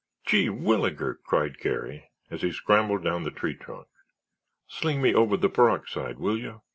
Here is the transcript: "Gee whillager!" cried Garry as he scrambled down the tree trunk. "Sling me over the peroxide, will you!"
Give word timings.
"Gee 0.25 0.49
whillager!" 0.49 1.19
cried 1.23 1.59
Garry 1.59 2.09
as 2.31 2.41
he 2.41 2.51
scrambled 2.51 3.03
down 3.03 3.21
the 3.23 3.29
tree 3.29 3.53
trunk. 3.53 3.87
"Sling 4.67 4.99
me 4.99 5.13
over 5.13 5.37
the 5.37 5.47
peroxide, 5.47 6.17
will 6.17 6.39
you!" 6.39 6.63